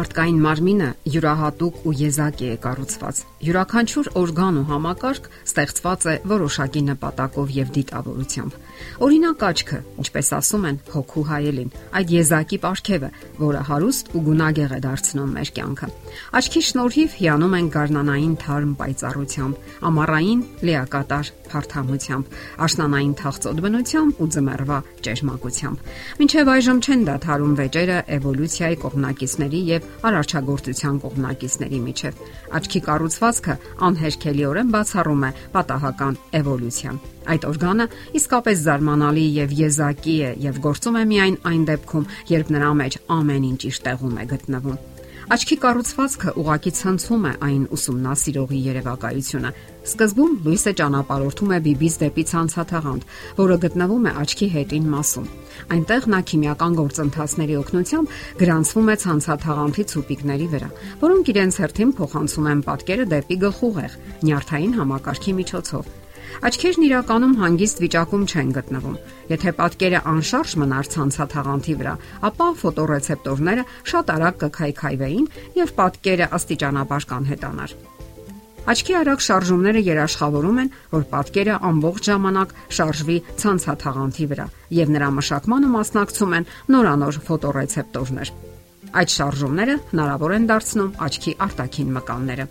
[0.00, 7.52] Մարդկային մարմինը յուրահատուկ ու եզակի է կառուցված։ Յուրաքանչյուր օրգան ու համակարգ ստեղծված է որոշակի նպատակով
[7.56, 8.56] եւ դիտավորությամբ։
[9.04, 13.10] Օրինակ աչքը, ինչպես ասում են, հոգու հայելին, այդ եզակի ապարքևը,
[13.44, 15.90] որը հարուստ ու գունագեղ է դարձնում մեր կյանքը։
[16.40, 22.34] Աչքի շնորհիվ հիանում են գարնանային թարմ պայծառությամբ, ամառային լիակատար փարթամությամբ,
[22.66, 25.90] աշնանային թախծոտ բնությամբ ու ձմեռվա ճերմակությամբ։
[26.20, 32.20] Մինչև այժմ չեն դադարում վեճերը էվոլյուցիայի կողմնակիցների եւ արարչագործության կողմնակիցների միջև։
[32.60, 33.56] Աչքի կառուցվածքը
[33.90, 37.86] անհերքելիորեն բացառում է պատահական էվոլյուցիան։ Այդ օրգանը
[38.20, 43.50] իսկապես զարմանալի եւ եզակի է եւ գործում է միայն այն դեպքում, երբ նրա մեջ ամեն
[43.50, 44.80] ինչ իր տեղում է գտնվում։
[45.30, 49.52] Աչքի կառուցվածքը ուղակի ցնցում է այն ուսումնասիրողի երևակայությունը։
[49.86, 53.04] Սկզբում լույսը ճանապարհորդում է բիբից դեպի ցանցաթաղանթ,
[53.38, 55.30] որը գտնվում է աչքի հետին մասում։
[55.76, 60.70] Այնտեղ նա քիմիական գործընթացների օգնությամբ գրանցվում է ցանցաթաղանթի ցուպիկների վրա,
[61.06, 65.94] որոնք իրենց հերթին փոխանցում են պատկերը դեպի գլխուղեղ, նյարդային համակարգի միջոցով։
[66.40, 68.96] Աչքերն իրականում հանգիստ վիճակում չեն գտնվում։
[69.30, 71.94] Եթե պատկերը անշարժ մնար ցանցաթաղանթի վրա,
[72.30, 75.26] ապա ֆոտոռեցեպտորները շատ արագ կքայքայվեին
[75.60, 77.74] եւ պատկերը աստիճանաբար կանհետանար։
[78.70, 84.46] Աչքի արագ շարժումները երաշխավորում են, որ պատկերը ամբողջ ժամանակ շարժվի ցանցաթաղանթի վրա
[84.80, 88.34] եւ նրա մշակմանը մասնակցում են նորանոր ֆոտոռեցեպտորներ։
[89.00, 92.46] Այդ շարժումները հնարավոր են դարձնում աչքի արտաքին մկանները։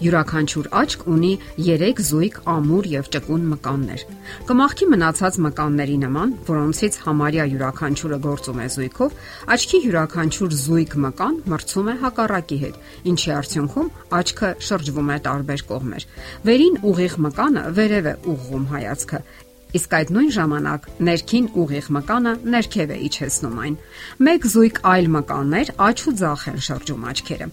[0.00, 4.04] Յուրաքանչյուր աչք ունի 3 զույգ ամուր եւ ճկուն մկաններ։
[4.48, 9.18] Կմախքի մնացած մկանների նման, որոնցից համարյա յուրաքանչյուրը գործում է զույգով,
[9.56, 12.80] աչքի յուրաքանչյուր զույգ մկան մրցում է հակառակի հետ,
[13.12, 16.08] ինչի արդյունքում աչքը շրջվում է տարբեր կողմեր։
[16.48, 19.22] Վերին ուղիղ մկանը վերև է ուղղում հայացքը,
[19.70, 23.80] Իսկ այդ նույն ժամանակ ներքին ուղիղ մկանը ներքև է իջեցնում այն։
[24.26, 27.52] Մեկ զույգ այլ մկաններ աչ ու ձախ են շրջում աչքերը։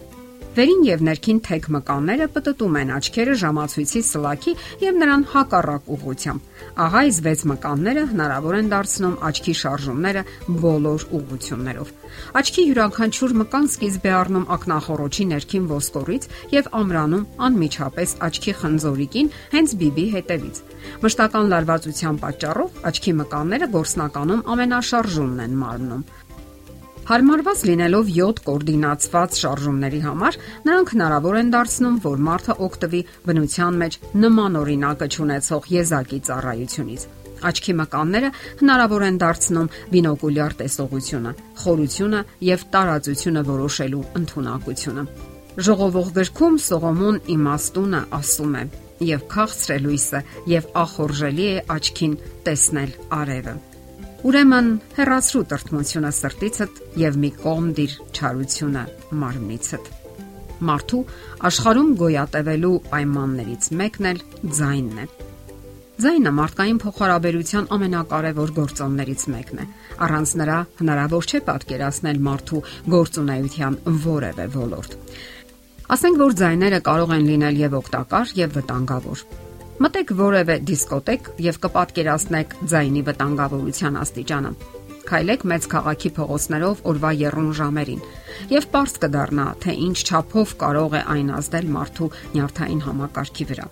[0.56, 7.02] Վերին եւ ներքին թեք մկանները պտտում են աչքերը ժամացույցի սլաքի եւ նրան հակառակ ուղությամբ։ Ահա
[7.08, 10.22] այս 6 մկանները հնարավոր են դարձնում աչքի շարժումները
[10.64, 11.92] բոլոր ուղություններով։
[12.40, 16.28] Աչքի յուրաքանչյուր մկան սկիզբ է առնում ակնախորոչի ներքին ոսկորից
[16.58, 20.62] եւ ամրանում անմիջապես աչքի խնձորիկին հենց բիբի հետևից։
[21.04, 26.08] Մշտական լարվածության պատճառով աչքի մկանները գործնականում ամենաշարժումն են մարմնում։
[27.08, 30.34] Հարմարված լինելով 7 կոորդինացված շարժումների համար,
[30.68, 37.06] նրանք հնարավոր են դարձնում, որ մարդը օգտվի բնության մեջ նման օրինակը ճանաչող եզակի ծառայությունից։
[37.48, 38.30] Աչքի մկանները
[38.60, 41.32] հնարավոր են դարձնում բինոկուլյար տեսողությունը,
[41.62, 45.06] խորությունը եւ տարածությունը որոշելու ընտունակությունը։
[45.68, 48.66] Ժողովող գրքում Սողոմոն իմաստունը ասում է.
[48.98, 50.20] եւ քաղցրելույսը
[50.50, 52.14] եւ ախորժելի է աչքին
[52.48, 53.54] տեսնել արևը։
[54.26, 58.82] Ուրեմն հեռացրու տրտմությունը սրտիցդ եւ մի կողմ դիր չարությունը
[59.20, 59.90] մարմնիցդ։
[60.68, 61.02] Մարդու
[61.50, 64.20] աշխարհում գոյատևելու պայմաններից մեկն էլ
[64.58, 65.06] ձայնն է։
[66.02, 69.66] Ձայնը մարդկային փոխհարաբերության ամենակարևոր գործոններից մեկն է։
[70.08, 72.62] Առանց նրա հնարավոր չէ պատկերացնել մարդու
[72.98, 75.02] գործունեության որևէ ոլորտ։
[75.94, 79.28] Ասենք որ ձայները կարող են լինել եւ օգտակար եւ վտանգավոր։
[79.78, 84.50] Մտեք որևէ դիսկոտեկ եւ կպատկերացնեք ձայնի վտանգավորության աստիճանը։
[85.06, 88.02] Քայլեք մեծ քաղաքի փողոցներով օրվա երրուն ժամերին
[88.54, 93.68] եւ པարզ կդառնա, թե ինչ չափով կարող է այն ազդել մարդու նյարդային համակարգի վրա։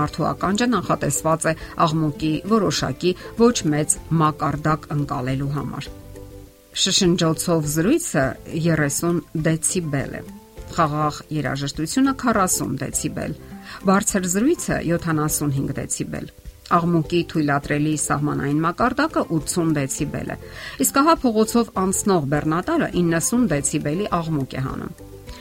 [0.00, 1.54] Մարդու ականջը նախատեսված է
[1.84, 5.92] աղմուկի որոշակի ոչ մեծ մակարդակ ընկալելու համար։
[6.80, 8.26] Շշնջոցով զրույցը
[8.64, 10.26] 30 դեցիբել է։
[10.70, 13.40] Խաղաղ երաժշտությունը 40 դեցիբել
[13.90, 16.30] Բարձր զրույցը 75 դեցիբել։
[16.70, 20.36] Աղմուկի թույլատրելի սահմանային մակարդակը 80 դեցիբել է։
[20.84, 24.94] Իսկ ահա փողոցով անցնող բեռնատարը 90 դեցիբելի աղմուկ է հանում։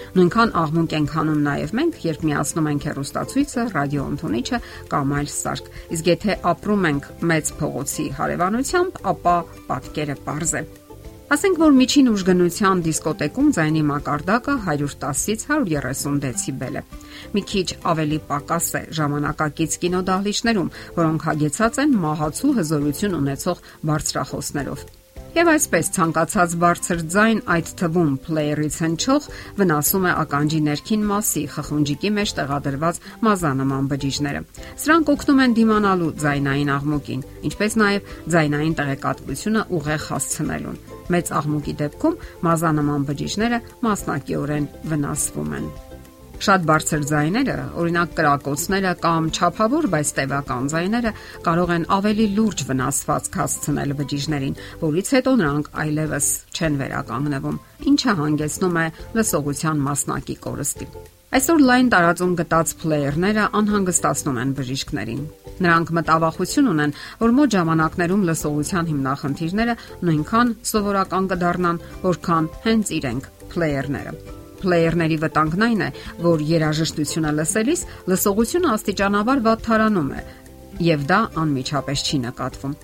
[0.10, 6.12] Նույնքան աղմուկ ենք հանում նաև մենք, երբ միացնում ենք հեռուստացույցը, ռադիոընթունիչը կամ այլ սարք։ Իսկ
[6.16, 9.40] եթե ապրում ենք մեծ փողոցի հարևանությամբ, ապա
[9.70, 10.89] պատկերը པարզ է։
[11.30, 16.82] Ասենք որ միջին ուժգնության դիսկոտեկում ձայնի մակարդակը 110-ից 130 դեցիբել է։
[17.36, 23.62] Մի քիչ ավելի պակաս է ժամանակակից կինոդահլիճներում, որոնք հագեցած են մահացու հզորություն ունեցող
[23.92, 24.88] բարձրախոսներով։
[25.30, 29.28] Եվ այսպես ցանկացած բարձր ձայն այդ թվում փլեյերից հնչող
[29.60, 34.42] վնասում է ականջի ներքին մասի խխունջիկի մեջ տեղադրված մազանման բջիջները։
[34.82, 42.18] Սրանք օգնում են դիմանալու ձայնային աղմուկին, ինչպես նաև ձայնային տեղեկատվությունը ուղեղ հասցնելուն։ Մեծ աղմուկի դեպքում
[42.46, 45.70] մազանման բջիջները մասնակիորեն վնասվում են։
[46.40, 51.12] Շատ բարձր ձայները, օրինակ կրակոցները կամ չափավոր, բայց տևական ձայները
[51.50, 54.58] կարող են ավելի լուրջ վնասվածք հասցնել բջիջներին,
[54.88, 58.90] որից հետո նրանք այլևս չեն վերականգնվում, ինչը հանգեցնում է
[59.20, 60.94] լսողության մասնակի կորստի։
[61.30, 65.20] Այսօր լայն տարածում գտած փլեյերները անհանգստացնում են բժիշկներին։
[65.62, 69.76] Նրանք մտավախություն ունեն, որ մոտ ժամանակներում լսողության հիմնախնդիրները
[70.10, 74.14] նույնքան սովորական կդառնան, որքան հենց իրենք փլեյերները։
[74.64, 75.90] Փլեյերների վտանգն այն է,
[76.26, 80.24] որ երաժշտությունը լսելիս լսողությունը աստիճանաբար վատթարանում է,
[80.90, 82.78] եւ դա անմիջապես չի նկատվում։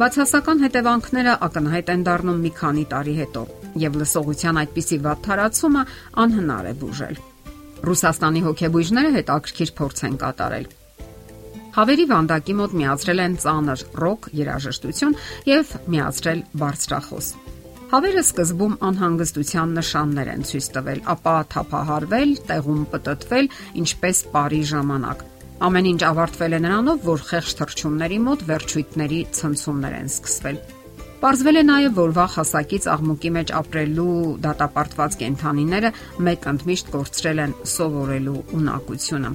[0.00, 3.42] Բացասական հետևանքները ակնհայտ են դառնում մի քանի տարի հետո,
[3.84, 5.84] եւ լսողության այդպիսի վատթարացումը
[6.24, 7.20] անհնար է բուժել։
[7.80, 10.66] Ռուսաստանի հոգեբույժները հետաքրքիր փորձ են կատարել։
[11.70, 15.16] Հավերի վանդակի մոտ միացրել են ծանր ռոք երաժշտություն
[15.48, 17.28] եւ միացրել բարձրախոս։
[17.90, 23.48] Հավերը սկզբում անհանգստության նշաններ են ցույց տվել, ապա թափահարվել, տեղում պտտվել,
[23.82, 25.24] ինչպես բարի ժամանակ։
[25.70, 30.62] Ամեն ինչ ավարտվել է նրանով, որ խեղճ թրջունների մոտ վերջույթների ցնցումներ են սկսվել։
[31.20, 35.90] Պարզվել է նաև, որ վաղ հասակից աղմուկի մեջ ապրելու դատապարտված կենթանիները
[36.26, 39.32] մեկ ընդմիշտ կորցրել են սովորելու ունակությունը։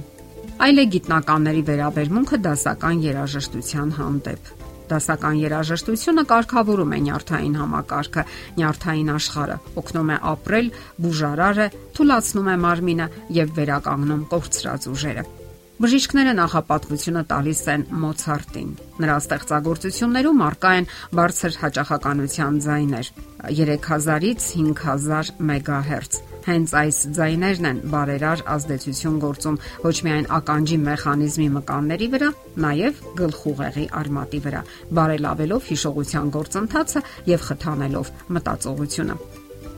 [0.66, 4.54] Այլ է գիտնականների վերաբերմունքը դասական երաժշտության հանդեպ
[4.86, 8.22] Դասական երաժշտությունը կարգավորում է նյարդային համակարգը,
[8.58, 10.70] նյարդային աշխարհը, օգնում է ապրել,
[11.06, 11.66] բուժարար է,
[11.98, 13.10] թույլատնում է մարմինը
[13.40, 15.26] եւ վերականգնում կորցրած ուժերը։
[15.76, 18.70] Բժիշկները նախապատվությունը տալիս են Մոցարտին։
[19.02, 20.88] Նրա ստեղծագործություններում արկա են
[21.18, 23.10] բարձր հաճախականության ձայներ՝
[23.50, 32.08] 3000-ից 5000 մեգահերց Հենց այս ձայներն են բարերար ազդեցություն գործում ոչ միայն ականջի մեխանիզմի մկանների
[32.12, 32.28] վրա,
[32.64, 34.62] նաև գլխուղեղի արմատի վրա,
[35.00, 39.18] բարելավելով հիշողության գործընթացը եւ խթանելով մտածողությունը։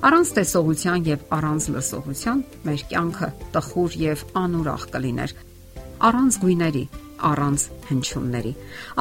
[0.09, 5.33] Առանց տեսողության եւ առանց լսողության մեր կյանքը տխուր եւ անուրախ կլիներ։
[6.09, 6.85] Առանց գույների,
[7.29, 8.53] առանց հնչյունների։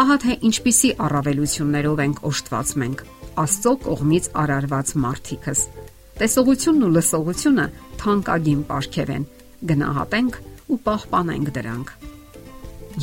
[0.01, 3.05] Ահա թե ինչպիսի առավելություններով ենք օժտված մենք։
[3.37, 5.61] Աստծո կողմից արարված մարդիկս
[6.17, 7.63] Տեսողությունն ու լսողությունը
[8.01, 9.25] թանկագին ապարքև են։
[9.69, 10.37] Գնահատենք
[10.73, 11.91] ու պահպանենք դրանք։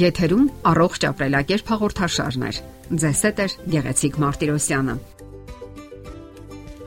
[0.00, 2.52] Եթերում առողջ ապրելակերպ հաղորդաշարն է։
[3.04, 4.96] Ձեզ հետ է Գեղեցիկ Մարտիրոսյանը։